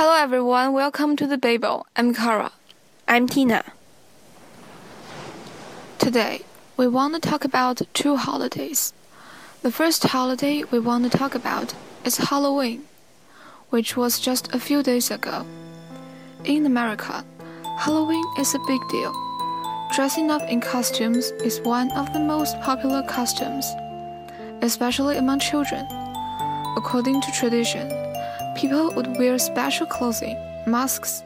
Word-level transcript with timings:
Hello 0.00 0.14
everyone, 0.14 0.72
welcome 0.72 1.14
to 1.14 1.26
the 1.26 1.36
Babel. 1.36 1.86
I'm 1.94 2.14
Kara. 2.14 2.52
I'm 3.06 3.28
Tina. 3.28 3.62
Today, 5.98 6.40
we 6.78 6.88
want 6.88 7.12
to 7.12 7.20
talk 7.20 7.44
about 7.44 7.82
two 7.92 8.16
holidays. 8.16 8.94
The 9.60 9.70
first 9.70 10.02
holiday 10.04 10.64
we 10.70 10.78
want 10.78 11.04
to 11.04 11.18
talk 11.18 11.34
about 11.34 11.74
is 12.02 12.16
Halloween, 12.16 12.86
which 13.68 13.94
was 13.94 14.18
just 14.18 14.54
a 14.54 14.58
few 14.58 14.82
days 14.82 15.10
ago. 15.10 15.44
In 16.44 16.64
America, 16.64 17.22
Halloween 17.76 18.24
is 18.38 18.54
a 18.54 18.66
big 18.66 18.80
deal. 18.88 19.12
Dressing 19.94 20.30
up 20.30 20.40
in 20.48 20.62
costumes 20.62 21.30
is 21.44 21.60
one 21.60 21.90
of 21.90 22.10
the 22.14 22.20
most 22.20 22.58
popular 22.62 23.02
customs, 23.02 23.66
especially 24.62 25.18
among 25.18 25.40
children. 25.40 25.84
According 26.78 27.20
to 27.20 27.32
tradition, 27.32 27.99
People 28.60 28.92
would 28.92 29.16
wear 29.16 29.38
special 29.38 29.86
clothing, 29.86 30.36
masks, 30.66 31.22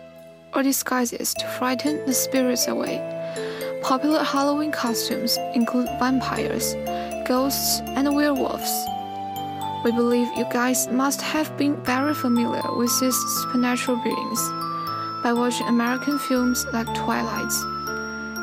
or 0.54 0.62
disguises 0.62 1.34
to 1.34 1.48
frighten 1.58 2.06
the 2.06 2.12
spirits 2.12 2.68
away. 2.68 3.02
Popular 3.82 4.22
Halloween 4.22 4.70
costumes 4.70 5.36
include 5.52 5.88
vampires, 5.98 6.76
ghosts, 7.26 7.80
and 7.96 8.14
werewolves. 8.14 8.72
We 9.84 9.90
believe 9.90 10.28
you 10.36 10.44
guys 10.52 10.86
must 10.92 11.20
have 11.22 11.56
been 11.56 11.74
very 11.82 12.14
familiar 12.14 12.62
with 12.76 13.00
these 13.00 13.16
supernatural 13.42 13.96
beings 14.04 14.40
by 15.24 15.32
watching 15.32 15.66
American 15.66 16.20
films 16.20 16.64
like 16.72 16.86
Twilight 16.94 17.52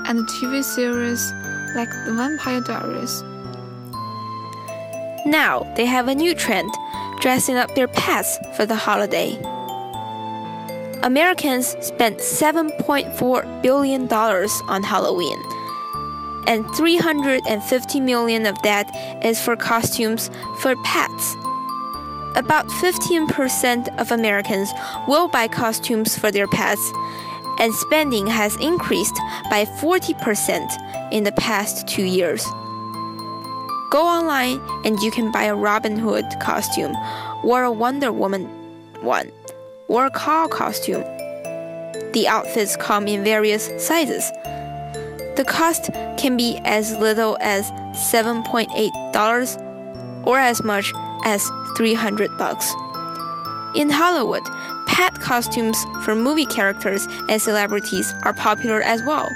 and 0.10 0.20
TV 0.28 0.62
series 0.62 1.32
like 1.78 1.90
The 2.06 2.14
Vampire 2.14 2.60
Diaries. 2.60 3.24
Now 5.26 5.72
they 5.78 5.86
have 5.86 6.10
a 6.10 6.16
new 6.16 6.36
trend 6.36 6.72
dressing 7.22 7.56
up 7.56 7.74
their 7.76 7.88
pets 7.88 8.38
for 8.56 8.66
the 8.66 8.76
holiday. 8.76 9.38
Americans 11.04 11.76
spent 11.80 12.18
$7.4 12.18 13.62
billion 13.62 14.12
on 14.12 14.84
Halloween, 14.84 15.42
and 16.48 16.66
350 16.76 18.00
million 18.00 18.46
of 18.46 18.60
that 18.64 19.24
is 19.24 19.42
for 19.42 19.56
costumes 19.56 20.30
for 20.60 20.76
pets. 20.84 21.36
About 22.36 22.68
15% 22.68 24.00
of 24.00 24.12
Americans 24.12 24.72
will 25.08 25.28
buy 25.28 25.48
costumes 25.48 26.18
for 26.18 26.32
their 26.32 26.48
pets, 26.48 26.92
and 27.60 27.74
spending 27.74 28.26
has 28.26 28.56
increased 28.58 29.16
by 29.50 29.66
40% 29.66 31.12
in 31.12 31.24
the 31.24 31.34
past 31.34 31.88
two 31.88 32.06
years. 32.06 32.46
Go 33.92 34.08
online 34.08 34.60
and 34.86 34.98
you 35.02 35.12
can 35.12 35.32
buy 35.34 35.44
a 35.44 35.54
Robin 35.54 35.98
Hood 35.98 36.24
costume, 36.40 36.96
or 37.44 37.64
a 37.64 37.72
Wonder 37.72 38.14
Woman 38.14 38.46
one, 39.02 39.30
or 39.90 40.06
a 40.06 40.12
car 40.12 40.48
costume. 40.48 41.02
The 42.14 42.26
outfits 42.30 42.78
come 42.78 43.10
in 43.10 43.26
various 43.26 43.70
sizes. 43.86 44.32
The 45.36 45.44
cost 45.46 45.90
can 46.18 46.38
be 46.38 46.58
as 46.64 46.96
little 47.00 47.38
as 47.42 47.70
$7.8 48.14 50.26
or 50.26 50.40
as 50.40 50.64
much 50.64 50.94
as 51.26 51.52
300 51.76 52.38
bucks. 52.38 52.74
In 53.76 53.90
Hollywood, 53.90 54.44
pet 54.88 55.20
costumes 55.20 55.78
for 56.06 56.16
movie 56.16 56.46
characters 56.46 57.06
and 57.28 57.42
celebrities 57.42 58.14
are 58.24 58.34
popular 58.34 58.82
as 58.82 59.04
well. 59.04 59.30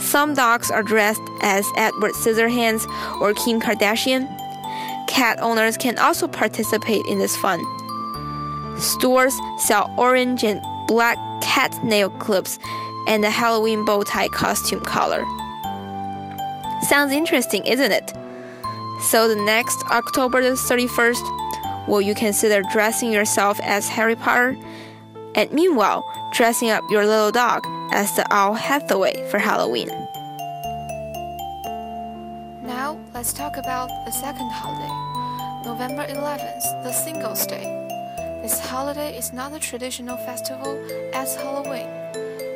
Some 0.00 0.34
dogs 0.34 0.70
are 0.70 0.82
dressed 0.82 1.22
as 1.42 1.70
Edward 1.76 2.12
Scissorhands 2.12 2.86
or 3.20 3.34
Kim 3.34 3.60
Kardashian. 3.60 4.26
Cat 5.06 5.38
owners 5.40 5.76
can 5.76 5.98
also 5.98 6.26
participate 6.26 7.04
in 7.06 7.18
this 7.18 7.36
fun. 7.36 7.60
Stores 8.78 9.38
sell 9.58 9.92
orange 9.98 10.42
and 10.42 10.60
black 10.88 11.18
cat 11.42 11.84
nail 11.84 12.08
clips 12.10 12.58
and 13.06 13.24
a 13.24 13.30
Halloween 13.30 13.84
bow 13.84 14.02
tie 14.02 14.28
costume 14.28 14.80
collar. 14.80 15.24
Sounds 16.88 17.12
interesting, 17.12 17.64
isn't 17.66 17.92
it? 17.92 18.12
So 19.02 19.28
the 19.28 19.36
next 19.36 19.82
October 19.90 20.42
the 20.42 20.50
31st, 20.50 21.88
will 21.88 22.00
you 22.00 22.14
consider 22.14 22.62
dressing 22.72 23.12
yourself 23.12 23.60
as 23.62 23.88
Harry 23.88 24.16
Potter? 24.16 24.56
And 25.34 25.52
meanwhile, 25.52 26.04
dressing 26.32 26.70
up 26.70 26.84
your 26.90 27.04
little 27.04 27.32
dog 27.32 27.66
as 27.92 28.14
the 28.14 28.24
Owl 28.32 28.54
Hathaway 28.54 29.28
for 29.30 29.38
Halloween. 29.38 29.88
Now, 32.62 32.98
let's 33.12 33.32
talk 33.32 33.56
about 33.56 33.88
the 34.06 34.12
second 34.12 34.48
holiday, 34.50 35.68
November 35.68 36.06
11th, 36.06 36.84
the 36.84 36.92
Singles 36.92 37.46
Day. 37.46 37.64
This 38.42 38.60
holiday 38.60 39.16
is 39.18 39.32
not 39.32 39.52
a 39.52 39.58
traditional 39.58 40.16
festival 40.18 40.78
as 41.12 41.34
Halloween, 41.34 41.88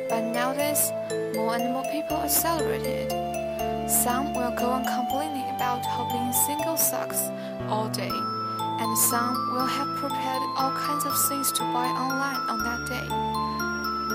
but 0.09 0.21
nowadays, 0.21 0.91
more 1.35 1.55
and 1.55 1.73
more 1.73 1.85
people 1.91 2.15
are 2.17 2.29
celebrating 2.29 2.85
it. 2.85 3.89
Some 3.89 4.33
will 4.33 4.55
go 4.55 4.65
on 4.69 4.85
complaining 4.85 5.47
about 5.55 5.85
how 5.85 6.09
being 6.09 6.33
single 6.33 6.77
sucks 6.77 7.29
all 7.67 7.89
day, 7.89 8.09
and 8.09 8.97
some 8.97 9.35
will 9.53 9.67
have 9.67 9.87
prepared 9.97 10.41
all 10.57 10.71
kinds 10.71 11.05
of 11.05 11.13
things 11.27 11.51
to 11.51 11.61
buy 11.73 11.87
online 11.87 12.41
on 12.49 12.63
that 12.63 12.81
day. 12.87 13.64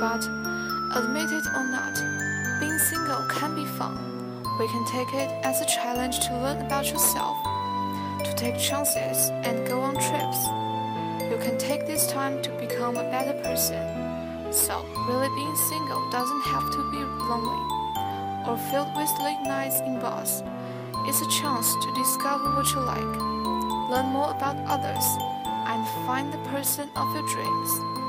But 0.00 0.28
Admit 0.92 1.30
it 1.30 1.46
or 1.54 1.62
not, 1.62 1.94
being 2.58 2.76
single 2.76 3.22
can 3.28 3.54
be 3.54 3.64
fun. 3.64 3.94
We 4.58 4.66
can 4.66 4.84
take 4.86 5.14
it 5.14 5.30
as 5.44 5.60
a 5.60 5.66
challenge 5.66 6.18
to 6.26 6.34
learn 6.34 6.60
about 6.66 6.90
yourself, 6.90 7.36
to 8.24 8.34
take 8.34 8.58
chances 8.58 9.30
and 9.46 9.68
go 9.68 9.78
on 9.80 9.94
trips. 9.94 10.40
You 11.30 11.38
can 11.38 11.56
take 11.58 11.86
this 11.86 12.08
time 12.08 12.42
to 12.42 12.50
become 12.58 12.96
a 12.96 13.04
better 13.04 13.34
person. 13.44 14.52
So, 14.52 14.84
really 15.06 15.28
being 15.36 15.54
single 15.54 16.10
doesn't 16.10 16.42
have 16.42 16.72
to 16.72 16.90
be 16.90 16.98
lonely 17.30 17.62
or 18.50 18.58
filled 18.72 18.90
with 18.96 19.10
late 19.22 19.46
nights 19.46 19.78
in 19.78 20.00
bars. 20.00 20.42
It's 21.06 21.22
a 21.22 21.30
chance 21.30 21.72
to 21.72 21.94
discover 21.94 22.50
what 22.56 22.66
you 22.74 22.80
like, 22.80 23.14
learn 23.94 24.06
more 24.06 24.32
about 24.32 24.58
others, 24.66 25.06
and 25.70 25.86
find 26.04 26.32
the 26.32 26.42
person 26.50 26.90
of 26.96 27.14
your 27.14 27.28
dreams. 27.28 27.99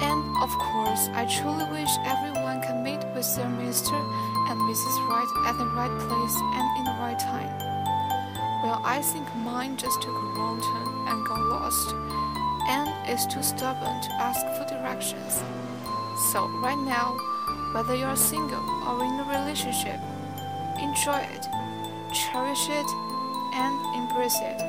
And 0.00 0.24
of 0.42 0.50
course, 0.58 1.08
I 1.12 1.26
truly 1.26 1.64
wish 1.70 1.90
everyone 2.04 2.62
can 2.62 2.82
meet 2.82 3.04
with 3.14 3.28
their 3.36 3.46
Mr. 3.46 3.96
and 4.48 4.58
Mrs. 4.60 4.96
Right 5.08 5.30
at 5.46 5.58
the 5.58 5.66
right 5.66 5.92
place 6.08 6.36
and 6.56 6.66
in 6.78 6.84
the 6.84 6.96
right 7.00 7.18
time. 7.18 7.52
Well, 8.62 8.80
I 8.84 9.00
think 9.02 9.26
mine 9.36 9.76
just 9.76 10.02
took 10.02 10.14
a 10.14 10.26
wrong 10.36 10.60
turn 10.60 11.08
and 11.08 11.26
got 11.26 11.40
lost, 11.48 11.94
and 12.68 12.88
is 13.08 13.26
too 13.26 13.42
stubborn 13.42 14.00
to 14.02 14.12
ask 14.20 14.40
for 14.56 14.64
directions. 14.68 15.42
So, 16.32 16.48
right 16.60 16.78
now, 16.78 17.16
whether 17.72 17.94
you're 17.94 18.16
single 18.16 18.64
or 18.86 19.04
in 19.04 19.20
a 19.20 19.24
relationship, 19.24 20.00
enjoy 20.80 21.20
it, 21.36 21.48
cherish 22.12 22.68
it, 22.68 22.90
and 23.54 23.74
embrace 23.96 24.38
it. 24.40 24.60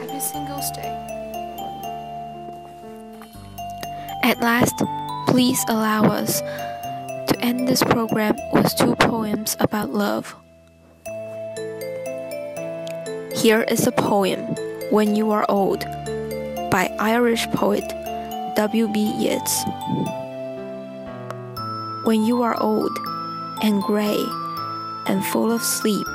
Happy 0.00 0.20
Singles 0.20 0.70
Day. 0.72 1.13
At 4.24 4.40
last, 4.40 4.82
please 5.26 5.62
allow 5.68 6.04
us 6.04 6.40
to 6.40 7.36
end 7.42 7.68
this 7.68 7.82
program 7.82 8.34
with 8.54 8.74
two 8.74 8.96
poems 8.96 9.54
about 9.60 9.90
love. 9.90 10.34
Here 13.36 13.66
is 13.68 13.86
a 13.86 13.92
poem, 13.92 14.40
When 14.88 15.14
You 15.14 15.30
Are 15.30 15.44
Old, 15.50 15.80
by 16.70 16.90
Irish 16.98 17.46
poet 17.48 17.84
W.B. 18.56 18.98
Yeats. 19.18 19.62
When 22.06 22.24
you 22.24 22.40
are 22.40 22.58
old 22.62 22.96
and 23.62 23.82
gray 23.82 24.24
and 25.04 25.22
full 25.26 25.52
of 25.52 25.60
sleep, 25.60 26.08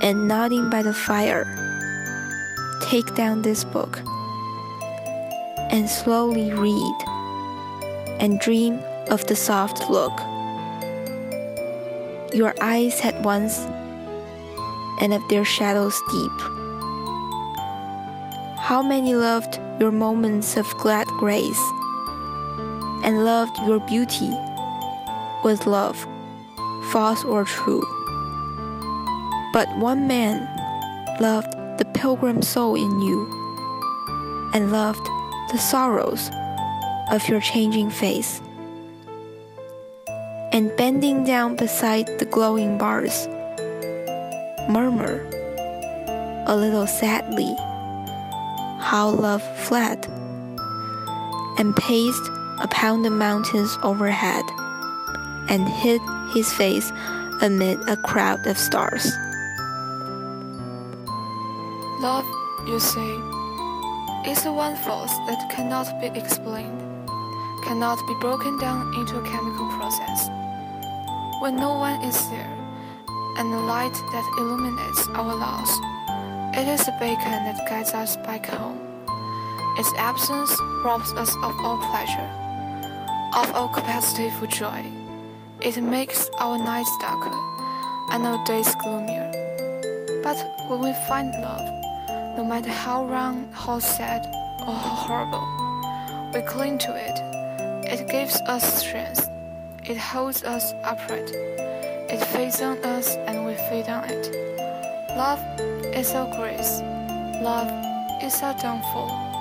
and 0.00 0.26
nodding 0.26 0.70
by 0.70 0.82
the 0.82 0.94
fire, 0.94 1.44
take 2.80 3.14
down 3.14 3.42
this 3.42 3.62
book 3.62 4.00
and 5.74 5.90
slowly 5.90 6.52
read 6.54 6.96
and 8.20 8.40
dream 8.40 8.78
of 9.10 9.26
the 9.26 9.36
soft 9.36 9.90
look 9.90 10.18
your 12.32 12.54
eyes 12.60 12.98
had 12.98 13.24
once 13.24 13.60
and 15.00 15.12
of 15.14 15.22
their 15.28 15.44
shadows 15.44 16.00
deep. 16.10 16.40
How 18.58 18.82
many 18.82 19.14
loved 19.14 19.60
your 19.80 19.92
moments 19.92 20.56
of 20.56 20.66
glad 20.78 21.06
grace 21.18 21.62
and 23.04 23.24
loved 23.24 23.56
your 23.66 23.80
beauty 23.80 24.32
with 25.44 25.66
love, 25.66 26.06
false 26.90 27.24
or 27.24 27.44
true. 27.44 27.82
But 29.52 29.68
one 29.78 30.08
man 30.08 30.48
loved 31.20 31.52
the 31.78 31.84
pilgrim 31.94 32.42
soul 32.42 32.74
in 32.74 33.00
you 33.00 33.28
and 34.54 34.72
loved 34.72 35.06
the 35.54 35.60
sorrows 35.60 36.32
of 37.12 37.28
your 37.28 37.40
changing 37.40 37.88
face. 37.88 38.40
And 40.50 40.76
bending 40.76 41.22
down 41.22 41.54
beside 41.54 42.06
the 42.18 42.24
glowing 42.24 42.76
bars, 42.76 43.28
murmur 44.68 45.22
a 46.48 46.56
little 46.56 46.88
sadly 46.88 47.54
how 48.80 49.10
love 49.10 49.42
fled 49.58 50.04
and 51.58 51.76
paced 51.76 52.28
upon 52.58 53.02
the 53.02 53.10
mountains 53.10 53.78
overhead, 53.84 54.44
and 55.48 55.68
hid 55.68 56.00
his 56.34 56.52
face 56.52 56.90
amid 57.42 57.78
a 57.88 57.96
crowd 57.96 58.44
of 58.48 58.58
stars. 58.58 59.06
Love, 62.00 62.26
you 62.66 62.80
say, 62.80 63.33
is 64.26 64.42
the 64.42 64.52
one 64.52 64.74
force 64.76 65.12
that 65.26 65.50
cannot 65.50 66.00
be 66.00 66.06
explained, 66.18 66.80
cannot 67.62 67.98
be 68.06 68.14
broken 68.20 68.58
down 68.58 68.94
into 68.94 69.18
a 69.18 69.22
chemical 69.22 69.68
process. 69.76 70.28
When 71.42 71.56
no 71.56 71.74
one 71.74 72.00
is 72.02 72.16
there, 72.30 72.56
and 73.36 73.52
the 73.52 73.58
light 73.58 73.92
that 73.92 74.34
illuminates 74.38 75.06
our 75.08 75.34
loss, 75.36 75.70
it 76.56 76.66
is 76.68 76.86
the 76.86 76.92
beacon 76.92 77.44
that 77.44 77.68
guides 77.68 77.92
us 77.92 78.16
back 78.16 78.46
home. 78.46 78.78
Its 79.76 79.92
absence 79.98 80.56
robs 80.82 81.12
us 81.12 81.34
of 81.42 81.52
all 81.60 81.76
pleasure, 81.90 82.30
of 83.36 83.54
our 83.54 83.68
capacity 83.74 84.30
for 84.38 84.46
joy. 84.46 84.84
It 85.60 85.82
makes 85.82 86.30
our 86.38 86.56
nights 86.56 86.96
darker 86.98 87.36
and 88.10 88.24
our 88.24 88.42
days 88.46 88.74
gloomier. 88.76 89.30
But 90.22 90.38
when 90.68 90.80
we 90.80 90.94
find 91.08 91.30
love, 91.42 91.83
no 92.36 92.44
matter 92.44 92.70
how 92.70 93.06
wrong, 93.06 93.48
how 93.52 93.78
sad, 93.78 94.26
or 94.66 94.74
how 94.74 94.94
horrible, 95.06 95.46
we 96.34 96.40
cling 96.42 96.78
to 96.78 96.94
it. 96.94 97.18
It 97.86 98.08
gives 98.08 98.40
us 98.42 98.82
strength. 98.82 99.28
It 99.84 99.96
holds 99.96 100.42
us 100.42 100.72
upright. 100.82 101.30
It 101.32 102.24
feeds 102.26 102.60
on 102.60 102.78
us 102.78 103.14
and 103.26 103.46
we 103.46 103.54
feed 103.68 103.88
on 103.88 104.04
it. 104.04 104.30
Love 105.16 105.40
is 105.94 106.12
our 106.12 106.26
grace. 106.36 106.80
Love 107.40 107.70
is 108.22 108.42
our 108.42 108.54
downfall. 108.54 109.33